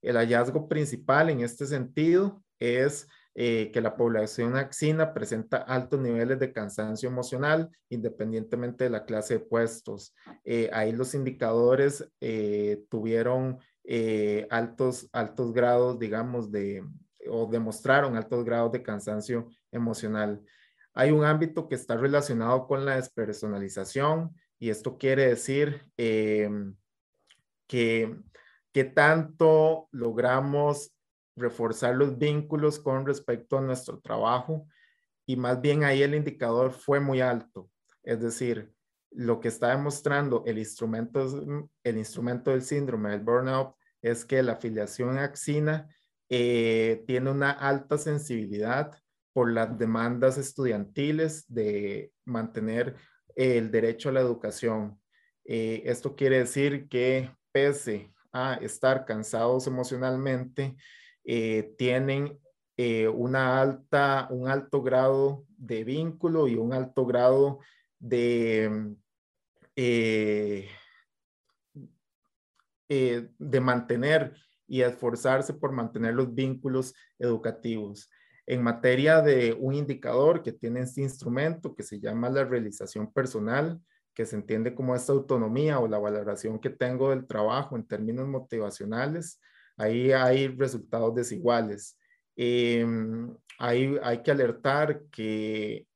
El 0.01 0.17
hallazgo 0.17 0.67
principal 0.67 1.29
en 1.29 1.41
este 1.41 1.65
sentido 1.65 2.43
es 2.59 3.07
eh, 3.41 3.71
que 3.71 3.79
la 3.79 3.95
población 3.95 4.57
axina 4.57 5.13
presenta 5.13 5.59
altos 5.59 6.01
niveles 6.01 6.39
de 6.39 6.51
cansancio 6.51 7.07
emocional 7.07 7.69
independientemente 7.87 8.83
de 8.83 8.89
la 8.89 9.05
clase 9.05 9.35
de 9.35 9.39
puestos. 9.39 10.13
Eh, 10.43 10.69
ahí 10.73 10.91
los 10.91 11.15
indicadores 11.15 12.05
eh, 12.19 12.83
tuvieron 12.89 13.57
altos, 14.49 15.07
altos 15.13 15.53
grados, 15.53 15.97
digamos, 15.97 16.51
de, 16.51 16.83
o 17.29 17.49
demostraron 17.49 18.17
altos 18.17 18.43
grados 18.43 18.73
de 18.73 18.83
cansancio 18.83 19.47
emocional. 19.71 20.43
Hay 20.93 21.11
un 21.11 21.23
ámbito 21.23 21.69
que 21.69 21.75
está 21.75 21.95
relacionado 21.95 22.67
con 22.67 22.83
la 22.83 22.97
despersonalización 22.97 24.35
y 24.59 24.69
esto 24.69 24.97
quiere 24.97 25.27
decir 25.27 25.85
que 25.95 26.51
qué 28.73 28.83
tanto 28.83 29.87
logramos 29.91 30.91
reforzar 31.39 31.95
los 31.95 32.17
vínculos 32.17 32.79
con 32.79 33.05
respecto 33.05 33.57
a 33.57 33.61
nuestro 33.61 33.99
trabajo 33.99 34.67
y 35.25 35.35
más 35.35 35.61
bien 35.61 35.83
ahí 35.83 36.01
el 36.01 36.15
indicador 36.15 36.71
fue 36.71 36.99
muy 36.99 37.21
alto. 37.21 37.69
Es 38.03 38.19
decir, 38.19 38.73
lo 39.11 39.39
que 39.39 39.47
está 39.47 39.69
demostrando 39.69 40.43
el 40.45 40.57
instrumento, 40.57 41.69
el 41.83 41.97
instrumento 41.97 42.51
del 42.51 42.61
síndrome 42.61 43.11
del 43.11 43.21
burnout 43.21 43.75
es 44.01 44.25
que 44.25 44.41
la 44.43 44.53
afiliación 44.53 45.17
axina 45.17 45.87
eh, 46.29 47.03
tiene 47.07 47.31
una 47.31 47.51
alta 47.51 47.97
sensibilidad 47.97 48.91
por 49.33 49.51
las 49.51 49.77
demandas 49.77 50.37
estudiantiles 50.37 51.45
de 51.47 52.11
mantener 52.25 52.95
el 53.35 53.71
derecho 53.71 54.09
a 54.09 54.11
la 54.13 54.21
educación. 54.21 54.99
Eh, 55.45 55.83
esto 55.85 56.15
quiere 56.15 56.39
decir 56.39 56.87
que 56.89 57.31
pese 57.51 58.13
a 58.31 58.55
estar 58.55 59.05
cansados 59.05 59.65
emocionalmente, 59.67 60.75
eh, 61.23 61.73
tienen 61.77 62.39
eh, 62.77 63.07
una 63.07 63.61
alta, 63.61 64.27
un 64.31 64.47
alto 64.47 64.81
grado 64.81 65.45
de 65.57 65.83
vínculo 65.83 66.47
y 66.47 66.55
un 66.55 66.73
alto 66.73 67.05
grado 67.05 67.59
de, 67.99 68.95
eh, 69.75 70.69
de 72.87 73.59
mantener 73.59 74.33
y 74.65 74.81
esforzarse 74.81 75.53
por 75.53 75.71
mantener 75.71 76.13
los 76.13 76.33
vínculos 76.33 76.93
educativos. 77.17 78.09
En 78.45 78.63
materia 78.63 79.21
de 79.21 79.53
un 79.59 79.75
indicador 79.75 80.41
que 80.41 80.53
tiene 80.53 80.81
este 80.81 81.01
instrumento 81.01 81.75
que 81.75 81.83
se 81.83 81.99
llama 81.99 82.29
la 82.29 82.45
realización 82.45 83.11
personal, 83.11 83.81
que 84.13 84.25
se 84.25 84.35
entiende 84.35 84.75
como 84.75 84.95
esta 84.95 85.13
autonomía 85.13 85.79
o 85.79 85.87
la 85.87 85.99
valoración 85.99 86.59
que 86.59 86.69
tengo 86.69 87.09
del 87.09 87.27
trabajo 87.27 87.75
en 87.75 87.87
términos 87.87 88.27
motivacionales, 88.27 89.39
ahí 89.79 90.11
hay 90.11 90.47
resultados 90.49 91.15
desiguales. 91.15 91.97
Em, 92.35 93.35
hay 93.57 94.21
que 94.23 94.31
alertar 94.31 95.01
que 95.11 95.87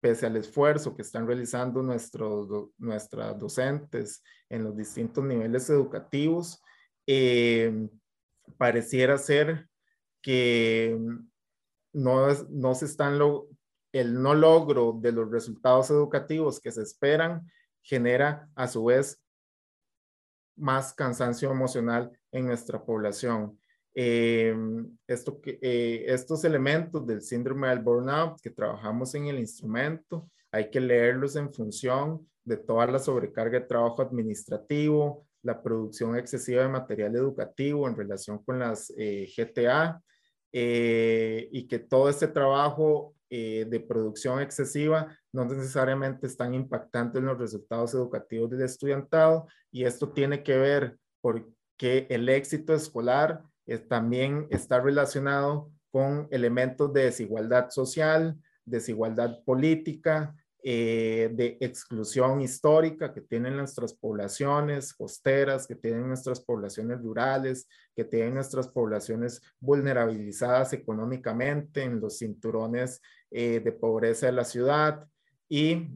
pese 0.00 0.26
al 0.26 0.36
esfuerzo 0.36 0.94
que 0.94 1.02
están 1.02 1.26
realizando 1.26 1.82
nuestros, 1.82 2.70
nuestras 2.78 3.38
docentes 3.38 4.22
en 4.48 4.64
los 4.64 4.76
distintos 4.76 5.24
niveles 5.24 5.68
educativos, 5.70 6.62
em, 7.06 7.88
pareciera 8.56 9.18
ser 9.18 9.68
que 10.22 10.98
no, 11.92 12.28
no 12.50 12.74
se 12.74 12.84
están 12.84 13.18
el 13.92 14.22
no 14.22 14.34
logro 14.34 14.98
de 15.00 15.12
los 15.12 15.30
resultados 15.30 15.90
educativos 15.90 16.60
que 16.60 16.70
se 16.70 16.82
esperan 16.82 17.50
genera 17.82 18.48
a 18.54 18.68
su 18.68 18.84
vez 18.84 19.20
más 20.58 20.92
cansancio 20.94 21.50
emocional 21.50 22.10
en 22.32 22.46
nuestra 22.46 22.82
población. 22.82 23.58
Eh, 23.94 24.54
esto 25.06 25.40
eh, 25.44 26.04
estos 26.06 26.44
elementos 26.44 27.06
del 27.06 27.22
síndrome 27.22 27.68
del 27.68 27.80
burnout 27.80 28.40
que 28.40 28.50
trabajamos 28.50 29.14
en 29.14 29.26
el 29.26 29.38
instrumento, 29.38 30.30
hay 30.52 30.70
que 30.70 30.80
leerlos 30.80 31.36
en 31.36 31.52
función 31.52 32.26
de 32.44 32.56
toda 32.56 32.86
la 32.86 32.98
sobrecarga 32.98 33.60
de 33.60 33.66
trabajo 33.66 34.02
administrativo, 34.02 35.26
la 35.42 35.62
producción 35.62 36.16
excesiva 36.16 36.62
de 36.62 36.68
material 36.68 37.16
educativo 37.16 37.88
en 37.88 37.96
relación 37.96 38.42
con 38.44 38.58
las 38.58 38.92
eh, 38.96 39.28
GTA 39.36 40.00
y 40.50 41.68
que 41.68 41.78
todo 41.78 42.08
este 42.08 42.26
trabajo 42.26 43.14
eh, 43.30 43.66
de 43.68 43.80
producción 43.80 44.40
excesiva 44.40 45.16
no 45.32 45.44
necesariamente 45.44 46.26
están 46.26 46.54
impactando 46.54 47.18
en 47.18 47.26
los 47.26 47.38
resultados 47.38 47.94
educativos 47.94 48.50
del 48.50 48.62
estudiantado 48.62 49.46
y 49.70 49.84
esto 49.84 50.10
tiene 50.12 50.42
que 50.42 50.56
ver 50.56 50.98
porque 51.20 52.06
el 52.08 52.28
éxito 52.28 52.74
escolar 52.74 53.42
también 53.88 54.46
está 54.50 54.80
relacionado 54.80 55.70
con 55.90 56.28
elementos 56.30 56.92
de 56.92 57.04
desigualdad 57.04 57.70
social, 57.70 58.36
desigualdad 58.64 59.42
política, 59.44 60.34
eh, 60.60 61.30
de 61.34 61.56
exclusión 61.60 62.40
histórica 62.40 63.12
que 63.12 63.20
tienen 63.20 63.56
nuestras 63.56 63.94
poblaciones 63.94 64.92
costeras, 64.92 65.68
que 65.68 65.76
tienen 65.76 66.08
nuestras 66.08 66.40
poblaciones 66.40 67.00
rurales, 67.00 67.68
que 67.94 68.04
tienen 68.04 68.34
nuestras 68.34 68.66
poblaciones 68.66 69.40
vulnerabilizadas 69.60 70.72
económicamente 70.72 71.84
en 71.84 72.00
los 72.00 72.18
cinturones 72.18 73.00
eh, 73.30 73.60
de 73.60 73.72
pobreza 73.72 74.26
de 74.26 74.32
la 74.32 74.44
ciudad 74.44 75.08
y 75.48 75.88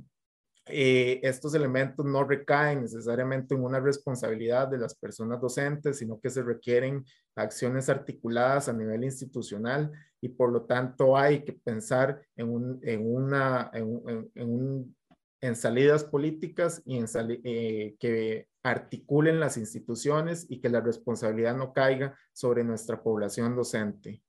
eh, 0.66 1.18
estos 1.24 1.54
elementos 1.54 2.06
no 2.06 2.22
recaen 2.22 2.82
necesariamente 2.82 3.54
en 3.54 3.64
una 3.64 3.80
responsabilidad 3.80 4.68
de 4.68 4.78
las 4.78 4.94
personas 4.94 5.40
docentes, 5.40 5.98
sino 5.98 6.20
que 6.20 6.30
se 6.30 6.42
requieren 6.42 7.04
acciones 7.34 7.88
articuladas 7.88 8.68
a 8.68 8.72
nivel 8.72 9.02
institucional 9.02 9.90
y 10.20 10.28
por 10.28 10.52
lo 10.52 10.62
tanto 10.62 11.16
hay 11.16 11.42
que 11.44 11.54
pensar 11.54 12.22
en, 12.36 12.48
un, 12.48 12.80
en 12.82 13.04
una, 13.04 13.70
en, 13.72 14.30
en, 14.36 14.96
en, 15.40 15.56
salidas 15.56 16.04
políticas 16.04 16.80
y 16.84 16.98
en 16.98 17.06
eh, 17.42 17.96
que 17.98 18.46
articulen 18.62 19.40
las 19.40 19.56
instituciones 19.56 20.46
y 20.48 20.60
que 20.60 20.68
la 20.68 20.80
responsabilidad 20.80 21.56
no 21.56 21.72
caiga 21.72 22.16
sobre 22.32 22.62
nuestra 22.62 23.02
población 23.02 23.56
docente. 23.56 24.22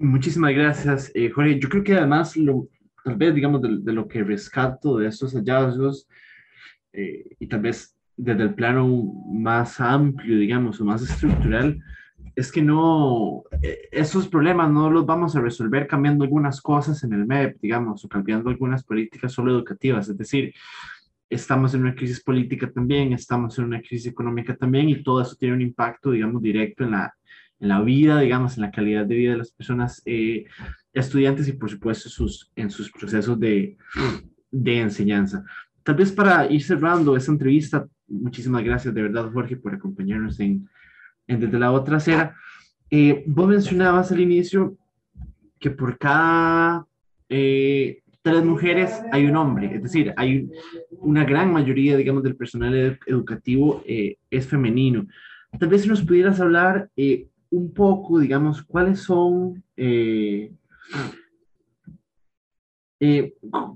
Muchísimas 0.00 0.54
gracias, 0.54 1.10
eh, 1.14 1.30
Jorge. 1.30 1.58
Yo 1.58 1.68
creo 1.68 1.82
que 1.82 1.96
además 1.96 2.36
lo, 2.36 2.68
tal 3.04 3.16
vez, 3.16 3.34
digamos, 3.34 3.62
de, 3.62 3.92
lo 3.92 4.06
que 4.06 4.22
rescato 4.22 4.98
de 4.98 5.08
estos 5.08 5.34
hallazgos 5.34 6.08
eh, 6.92 7.24
y 7.38 7.46
tal 7.46 7.60
vez 7.60 7.96
desde 8.16 8.44
el 8.44 8.54
plano 8.54 8.86
más 9.32 9.80
amplio, 9.80 10.38
digamos, 10.38 10.80
o 10.80 10.84
más 10.84 11.02
estructural, 11.02 11.80
es 12.34 12.52
que 12.52 12.62
no, 12.62 13.42
eh, 13.62 13.88
esos 13.90 14.28
problemas 14.28 14.70
no 14.70 14.90
los 14.90 15.04
vamos 15.04 15.34
a 15.34 15.40
resolver 15.40 15.86
cambiando 15.86 16.24
algunas 16.24 16.60
cosas 16.60 17.02
en 17.02 17.12
el 17.12 17.26
MEP, 17.26 17.58
digamos, 17.60 18.04
o 18.04 18.08
cambiando 18.08 18.50
algunas 18.50 18.84
políticas 18.84 19.32
solo 19.32 19.52
educativas. 19.52 20.08
Es 20.08 20.16
decir, 20.16 20.54
estamos 21.28 21.74
en 21.74 21.82
una 21.82 21.94
crisis 21.94 22.22
política 22.22 22.70
también, 22.70 23.12
estamos 23.12 23.58
en 23.58 23.64
una 23.64 23.80
crisis 23.80 24.06
económica 24.06 24.56
también 24.56 24.88
y 24.88 25.02
todo 25.02 25.22
eso 25.22 25.34
tiene 25.36 25.54
un 25.54 25.62
impacto, 25.62 26.12
digamos, 26.12 26.40
directo 26.40 26.84
en 26.84 26.92
la, 26.92 27.12
en 27.60 27.68
la 27.68 27.80
vida, 27.80 28.20
digamos, 28.20 28.56
en 28.56 28.62
la 28.62 28.70
calidad 28.70 29.06
de 29.06 29.14
vida 29.14 29.32
de 29.32 29.38
las 29.38 29.50
personas 29.50 30.02
eh, 30.04 30.44
estudiantes 30.92 31.48
y, 31.48 31.52
por 31.52 31.70
supuesto, 31.70 32.08
sus, 32.08 32.50
en 32.56 32.70
sus 32.70 32.90
procesos 32.90 33.38
de, 33.38 33.76
de 34.50 34.80
enseñanza. 34.80 35.44
Tal 35.82 35.96
vez 35.96 36.12
para 36.12 36.50
ir 36.50 36.62
cerrando 36.62 37.16
esta 37.16 37.32
entrevista, 37.32 37.86
muchísimas 38.06 38.62
gracias 38.62 38.94
de 38.94 39.02
verdad, 39.02 39.30
Jorge, 39.32 39.56
por 39.56 39.74
acompañarnos 39.74 40.38
en, 40.40 40.68
en 41.26 41.40
Desde 41.40 41.58
la 41.58 41.72
Otra 41.72 41.96
Acera. 41.96 42.36
Eh, 42.90 43.24
vos 43.26 43.48
mencionabas 43.48 44.12
al 44.12 44.20
inicio 44.20 44.76
que 45.58 45.70
por 45.70 45.98
cada 45.98 46.86
eh, 47.28 48.02
tres 48.22 48.44
mujeres 48.44 48.90
hay 49.12 49.26
un 49.26 49.36
hombre, 49.36 49.74
es 49.74 49.82
decir, 49.82 50.12
hay 50.16 50.48
una 50.90 51.24
gran 51.24 51.52
mayoría, 51.52 51.96
digamos, 51.96 52.22
del 52.22 52.36
personal 52.36 52.98
educativo 53.06 53.82
eh, 53.86 54.16
es 54.30 54.46
femenino. 54.46 55.06
Tal 55.58 55.68
vez 55.68 55.82
si 55.82 55.88
nos 55.88 56.02
pudieras 56.02 56.40
hablar 56.40 56.90
eh, 56.96 57.26
un 57.50 57.72
poco, 57.72 58.18
digamos, 58.18 58.62
cuáles 58.62 59.00
son, 59.00 59.62
eh, 59.76 60.52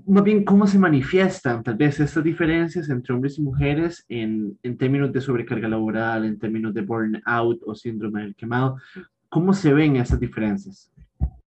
más 0.05 0.23
bien, 0.23 0.43
cómo 0.43 0.67
se 0.67 0.77
manifiestan 0.77 1.63
tal 1.63 1.75
vez 1.75 1.99
estas 1.99 2.23
diferencias 2.23 2.89
entre 2.89 3.13
hombres 3.13 3.37
y 3.37 3.41
mujeres 3.41 4.05
en, 4.09 4.59
en 4.63 4.77
términos 4.77 5.11
de 5.13 5.21
sobrecarga 5.21 5.67
laboral, 5.67 6.25
en 6.25 6.37
términos 6.37 6.73
de 6.73 6.81
burnout 6.81 7.61
o 7.65 7.73
síndrome 7.73 8.21
del 8.21 8.35
quemado. 8.35 8.77
¿Cómo 9.29 9.53
se 9.53 9.73
ven 9.73 9.95
esas 9.95 10.19
diferencias? 10.19 10.91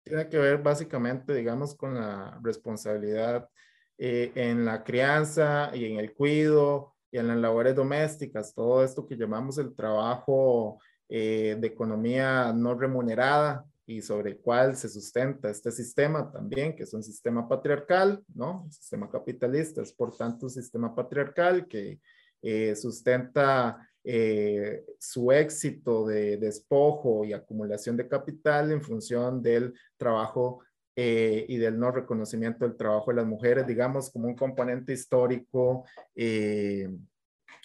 tiene 0.08 0.28
que 0.28 0.38
ver 0.38 0.58
básicamente, 0.58 1.34
digamos, 1.34 1.74
con 1.74 1.94
la 1.94 2.38
responsabilidad 2.42 3.48
eh, 3.98 4.32
en 4.34 4.64
la 4.64 4.82
crianza 4.82 5.70
y 5.74 5.84
en 5.84 5.98
el 5.98 6.14
cuido 6.14 6.94
y 7.10 7.18
en 7.18 7.28
las 7.28 7.36
labores 7.36 7.74
domésticas, 7.74 8.54
todo 8.54 8.82
esto 8.82 9.06
que 9.06 9.16
llamamos 9.16 9.58
el 9.58 9.74
trabajo 9.74 10.78
eh, 11.10 11.56
de 11.58 11.66
economía 11.66 12.52
no 12.52 12.74
remunerada 12.74 13.64
y 13.86 14.02
sobre 14.02 14.32
el 14.32 14.38
cual 14.38 14.76
se 14.76 14.90
sustenta 14.90 15.48
este 15.48 15.72
sistema 15.72 16.30
también, 16.30 16.76
que 16.76 16.82
es 16.82 16.92
un 16.92 17.02
sistema 17.02 17.48
patriarcal, 17.48 18.22
¿no? 18.34 18.64
Un 18.64 18.70
sistema 18.70 19.10
capitalista, 19.10 19.80
es 19.80 19.92
por 19.94 20.14
tanto 20.14 20.46
un 20.46 20.50
sistema 20.50 20.94
patriarcal 20.94 21.66
que 21.66 21.98
eh, 22.42 22.76
sustenta 22.76 23.88
eh, 24.04 24.84
su 24.98 25.32
éxito 25.32 26.06
de 26.06 26.36
despojo 26.36 27.24
y 27.24 27.32
acumulación 27.32 27.96
de 27.96 28.06
capital 28.06 28.70
en 28.70 28.82
función 28.82 29.42
del 29.42 29.72
trabajo 29.96 30.62
y 31.00 31.58
del 31.58 31.78
no 31.78 31.92
reconocimiento 31.92 32.66
del 32.66 32.76
trabajo 32.76 33.12
de 33.12 33.18
las 33.18 33.26
mujeres, 33.26 33.64
digamos, 33.68 34.10
como 34.10 34.26
un 34.26 34.34
componente 34.34 34.92
histórico 34.92 35.84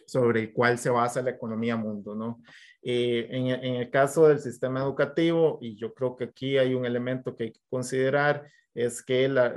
sobre 0.05 0.39
el 0.41 0.53
cual 0.53 0.77
se 0.77 0.91
basa 0.91 1.23
la 1.23 1.31
economía 1.31 1.75
mundo, 1.75 2.13
¿no? 2.13 2.43
En, 2.85 3.47
en, 3.47 3.75
el 3.75 3.89
caso 3.89 4.27
del 4.27 4.39
sistema 4.39 4.81
educativo, 4.81 5.57
y 5.61 5.75
yo 5.75 5.93
creo 5.93 6.15
que 6.15 6.25
aquí 6.25 6.57
hay 6.57 6.73
un 6.73 6.85
elemento 6.85 7.35
que 7.35 7.45
hay 7.45 7.51
que 7.51 7.61
considerar, 7.69 8.45
es 8.73 9.01
que 9.01 9.29
la, 9.29 9.53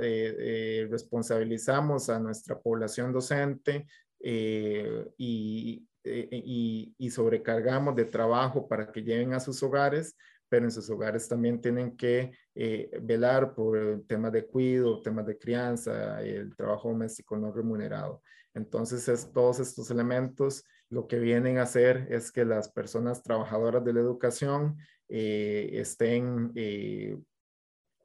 responsabilizamos 0.89 2.09
a 2.09 2.19
nuestra 2.19 2.59
población 2.59 3.11
docente 3.11 3.87
y, 4.19 5.87
eh, 6.09 6.29
y, 6.31 6.95
y, 6.97 7.09
sobrecargamos 7.09 7.95
de 7.95 8.05
trabajo 8.05 8.67
para 8.67 8.91
que 8.91 9.01
lleguen 9.01 9.33
a 9.33 9.41
sus 9.41 9.61
hogares, 9.61 10.15
pero 10.47 10.63
en 10.63 10.71
sus 10.71 10.89
hogares 10.89 11.27
también 11.27 11.59
tienen 11.59 11.97
que 11.97 12.31
eh, 12.55 12.89
velar 13.01 13.53
por 13.53 14.03
temas 14.07 14.31
de 14.31 14.45
cuidado, 14.45 15.01
temas 15.01 15.25
de 15.25 15.37
crianza, 15.37 16.21
el 16.21 16.55
trabajo 16.55 16.89
doméstico 16.89 17.37
no 17.37 17.51
remunerado. 17.51 18.21
Entonces, 18.53 19.07
es, 19.09 19.31
todos 19.33 19.59
estos 19.59 19.91
elementos 19.91 20.63
lo 20.89 21.07
que 21.07 21.19
vienen 21.19 21.57
a 21.57 21.63
hacer 21.63 22.07
es 22.09 22.31
que 22.31 22.45
las 22.45 22.69
personas 22.69 23.23
trabajadoras 23.23 23.83
de 23.83 23.93
la 23.93 23.99
educación 23.99 24.77
eh, 25.09 25.69
estén, 25.73 26.53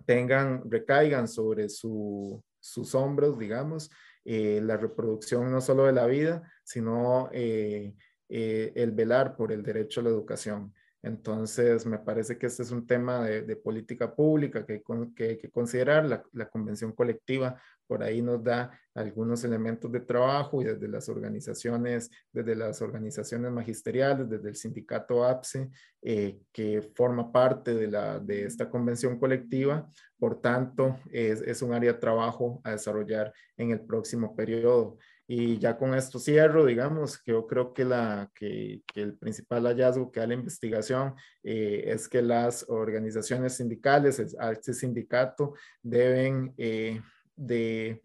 tengan, 0.05 0.71
recaigan 0.71 1.29
sobre 1.29 1.69
su, 1.69 2.43
sus 2.63 2.95
hombros, 2.95 3.39
digamos, 3.39 3.91
eh, 4.25 4.61
la 4.63 4.77
reproducción 4.77 5.51
no 5.51 5.61
solo 5.61 5.85
de 5.85 5.93
la 5.93 6.07
vida, 6.07 6.49
sino 6.63 7.29
eh, 7.33 7.95
eh, 8.29 8.73
el 8.77 8.93
velar 8.93 9.37
por 9.37 9.53
el 9.53 9.63
derecho 9.63 10.01
a 10.01 10.05
la 10.05 10.11
educación. 10.11 10.73
Entonces, 11.03 11.85
me 11.85 11.99
parece 11.99 12.39
que 12.39 12.47
este 12.47 12.63
es 12.63 12.71
un 12.71 12.87
tema 12.87 13.25
de, 13.25 13.57
política 13.57 14.15
pública 14.15 14.65
que, 14.65 14.81
hay 15.19 15.39
que 15.39 15.51
considerar. 15.51 16.25
La, 16.33 16.49
convención 16.49 16.93
colectiva 16.93 17.61
por 17.93 18.03
ahí 18.03 18.23
nos 18.23 18.43
da 18.43 18.71
algunos 18.95 19.45
elementos 19.45 19.93
de 19.93 20.01
trabajo 20.01 20.63
y 20.63 20.65
desde 20.65 20.89
las 20.89 21.11
organizaciones, 21.11 22.11
desde 22.33 22.57
las 22.57 22.81
organizaciones 22.81 23.53
magisteriales, 23.53 24.31
desde 24.31 24.49
el 24.49 24.57
sindicato 24.57 25.27
APSE, 25.27 25.69
eh, 26.01 26.39
que 26.51 26.81
forma 26.95 27.31
parte 27.31 27.75
de, 27.75 27.89
la, 27.89 28.19
de 28.19 28.47
esta 28.47 28.71
convención 28.71 29.19
colectiva. 29.19 29.87
Por 30.19 30.41
tanto, 30.41 31.01
es, 31.11 31.61
un 31.61 31.75
área 31.75 31.93
de 31.93 31.99
trabajo 31.99 32.63
a 32.65 32.71
desarrollar 32.71 33.31
en 33.59 33.73
el 33.73 33.83
próximo 33.83 34.35
periodo. 34.35 34.97
Y 35.27 35.59
ya 35.59 35.77
con 35.77 35.95
esto 35.95 36.19
cierro, 36.19 36.65
digamos, 36.65 37.23
que 37.23 37.33
yo 37.33 37.47
creo 37.47 37.75
que, 37.75 37.85
la, 37.85 38.31
que, 38.35 38.81
el 38.95 39.19
principal 39.19 39.65
hallazgo 39.65 40.11
que 40.11 40.21
da 40.21 40.27
la 40.27 40.35
investigación 40.35 41.15
eh, 41.43 41.85
es 41.89 42.09
que 42.09 42.23
las 42.23 42.65
organizaciones 42.71 43.55
sindicales, 43.55 44.19
este 44.19 44.73
sindicato, 44.73 45.53
deben 45.83 46.55
eh, 46.57 47.03
de, 47.47 48.03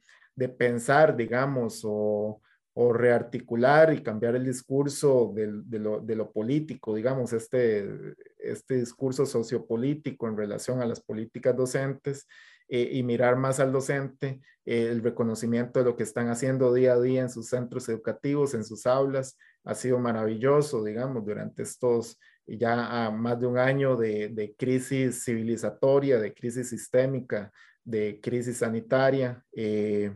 pensar, 0.58 1.16
digamos, 1.16 1.82
o, 1.84 2.42
rearticular 2.94 3.92
y 3.92 4.04
cambiar 4.04 4.36
el 4.36 4.46
discurso 4.46 5.34
de, 5.34 6.16
lo, 6.16 6.32
político, 6.32 6.94
digamos, 6.94 7.34
este, 7.34 7.88
este 8.38 8.76
discurso 8.76 9.26
sociopolítico 9.26 10.28
en 10.28 10.38
relación 10.38 10.80
a 10.82 10.86
las 10.86 11.02
políticas 11.02 11.58
docentes 11.58 12.28
eh, 12.70 12.90
y 12.94 13.02
mirar 13.02 13.36
más 13.36 13.60
al 13.60 13.72
docente, 13.72 14.42
eh, 14.64 14.90
el 14.92 15.02
reconocimiento 15.02 15.80
de 15.80 15.86
lo 15.86 15.96
que 15.96 16.04
están 16.04 16.30
haciendo 16.30 16.72
día 16.72 16.94
a 16.94 17.02
día 17.02 17.22
en 17.22 17.32
sus 17.32 17.48
centros 17.48 17.90
educativos, 17.90 18.54
en 18.54 18.64
sus 18.64 18.86
aulas, 18.86 19.38
ha 19.64 19.74
sido 19.74 19.98
maravilloso, 19.98 20.84
digamos, 20.84 21.26
durante 21.26 21.64
estos 21.64 22.20
ya 22.46 23.12
más 23.12 23.40
de 23.40 23.48
un 23.48 23.58
año 23.58 23.98
de 23.98 24.56
crisis 24.58 25.26
civilizatoria, 25.26 26.18
de 26.18 26.34
crisis 26.34 26.70
sistémica, 26.70 27.52
de 27.88 28.20
crisis 28.22 28.58
sanitaria. 28.58 29.44
Eh, 29.54 30.16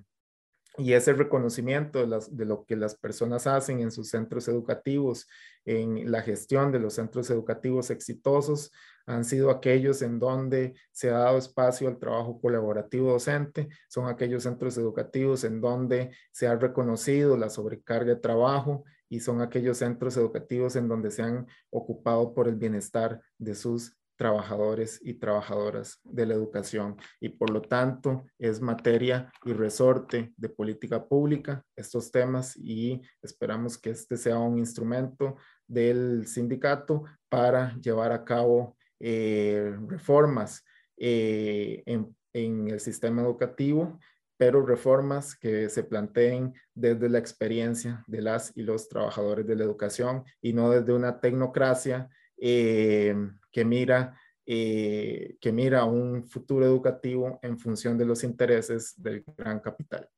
y 0.78 0.94
ese 0.94 1.14
reconocimiento 1.14 2.06
de, 2.06 2.20
de, 2.32 2.46
lo 2.46 2.66
que 2.66 2.76
las 2.76 2.96
personas 2.96 3.46
hacen 3.48 3.82
en 3.82 3.92
sus 3.92 4.10
centros 4.10 4.48
educativos, 4.48 5.28
en 5.66 6.12
la 6.12 6.22
gestión 6.22 6.72
de 6.72 6.80
los 6.80 6.94
centros 6.94 7.30
educativos 7.30 7.90
exitosos, 7.90 8.72
han 9.06 9.26
sido 9.26 9.50
aquellos 9.50 10.02
en 10.02 10.20
donde 10.20 10.76
se 10.92 11.10
ha 11.10 11.20
dado 11.20 11.38
espacio 11.38 11.88
al 11.88 11.98
trabajo 11.98 12.40
colaborativo 12.40 13.12
docente, 13.12 13.70
son 13.90 14.08
aquellos 14.08 14.44
centros 14.44 14.78
educativos 14.78 15.44
en 15.44 15.60
donde 15.60 16.16
se 16.32 16.48
ha 16.48 16.56
reconocido 16.56 17.38
la 17.38 17.50
sobrecarga 17.50 18.14
de 18.14 18.20
trabajo 18.20 18.84
y 19.10 19.20
son 19.20 19.42
aquellos 19.42 19.80
centros 19.80 20.16
educativos 20.18 20.76
en 20.76 20.88
donde 20.88 21.12
se 21.12 21.22
han 21.22 21.48
ocupado 21.70 22.34
por 22.34 22.48
el 22.48 22.56
bienestar 22.56 23.22
de 23.38 23.56
sus 23.56 23.98
trabajadores 24.22 25.00
y 25.02 25.16
trabajadoras 25.16 26.00
de 26.04 26.28
la 26.28 26.36
educación 26.36 26.96
y 27.20 27.30
por 27.30 27.50
lo 27.50 27.60
tanto 27.60 28.24
es 28.38 28.62
materia 28.62 29.34
y 29.44 29.54
resorte 29.54 30.32
de 30.38 30.48
política 30.48 31.04
pública 31.08 31.66
estos 31.76 32.12
temas 32.12 32.56
y 32.56 33.02
esperamos 33.24 33.80
que 33.80 33.90
este 33.90 34.18
sea 34.18 34.38
un 34.38 34.60
instrumento 34.60 35.38
del 35.68 36.28
sindicato 36.28 37.04
para 37.30 37.76
llevar 37.78 38.12
a 38.12 38.24
cabo 38.24 38.78
eh, 39.00 39.76
reformas 39.88 40.64
eh, 40.98 41.82
en, 41.88 42.16
en 42.32 42.68
el 42.68 42.80
sistema 42.80 43.24
educativo 43.24 43.98
pero 44.38 44.64
reformas 44.64 45.36
que 45.36 45.68
se 45.68 45.84
planteen 45.84 46.54
desde 46.76 47.10
la 47.10 47.18
experiencia 47.18 48.04
de 48.06 48.22
las 48.22 48.56
y 48.56 48.62
los 48.62 48.88
trabajadores 48.88 49.48
de 49.48 49.56
la 49.56 49.64
educación 49.64 50.24
y 50.44 50.54
no 50.54 50.70
desde 50.70 50.94
una 50.94 51.20
tecnocracia 51.20 52.08
eh, 52.44 53.16
que 53.52 53.64
mira 53.64 54.16
eh, 54.46 55.38
que 55.40 55.52
mira 55.52 55.86
un 55.86 56.26
futuro 56.28 56.66
educativo 56.66 57.40
en 57.44 57.60
función 57.60 57.98
de 57.98 58.06
los 58.06 58.24
intereses 58.24 58.96
del 58.98 59.24
gran 59.38 59.60
capital. 59.60 60.10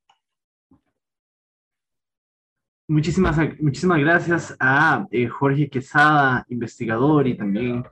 Muchísimas, 2.87 3.37
muchísimas 3.59 3.99
gracias 3.99 4.55
a 4.59 5.05
eh, 5.11 5.27
Jorge 5.27 5.69
Quesada, 5.69 6.45
investigador 6.49 7.27
y 7.27 7.35
también 7.35 7.83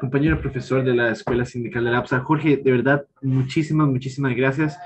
compañero 0.00 0.40
profesor 0.40 0.84
de 0.84 0.94
la 0.94 1.12
Escuela 1.12 1.44
Sindical 1.44 1.84
de 1.84 1.90
la 1.92 1.98
APSA. 1.98 2.20
Jorge, 2.20 2.56
de 2.56 2.72
verdad, 2.72 3.06
muchísimas, 3.22 3.88
muchísimas 3.88 4.34
gracias. 4.34 4.76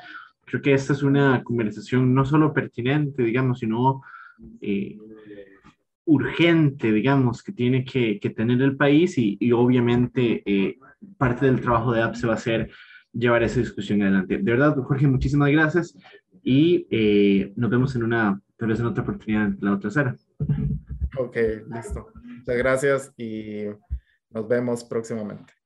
Creo 0.44 0.62
que 0.62 0.74
esta 0.74 0.92
es 0.92 1.02
una 1.02 1.42
conversación 1.42 2.14
no 2.14 2.24
solo 2.24 2.52
pertinente, 2.52 3.22
digamos, 3.22 3.58
sino 3.58 4.02
urgente, 6.10 6.90
digamos, 6.90 7.40
que 7.42 7.52
tiene 7.52 7.84
que, 7.84 8.18
tener 8.36 8.60
el 8.62 8.76
país 8.76 9.16
y, 9.16 9.52
obviamente 9.52 10.42
eh, 10.44 10.76
parte 11.16 11.46
del 11.46 11.60
trabajo 11.60 11.92
de 11.92 12.02
APSE 12.02 12.26
va 12.26 12.34
a 12.34 12.38
ser 12.38 12.70
llevar 13.12 13.44
esa 13.44 13.60
discusión 13.60 14.02
adelante. 14.02 14.38
De 14.38 14.50
verdad, 14.50 14.76
Jorge, 14.76 15.06
muchísimas 15.06 15.50
gracias 15.50 15.96
y 16.42 16.86
eh, 16.90 17.52
nos 17.54 17.70
vemos 17.70 17.94
en 17.94 18.02
una, 18.02 18.40
tal 18.56 18.68
vez 18.68 18.80
en 18.80 18.86
otra 18.86 19.04
oportunidad 19.04 19.52
la 19.60 19.74
otra 19.74 19.90
sala. 19.90 20.16
Ok, 21.16 21.36
listo. 21.72 22.08
Muchas 22.24 22.56
gracias 22.56 23.12
y 23.16 23.66
nos 24.30 24.48
vemos 24.48 24.82
próximamente. 24.82 25.59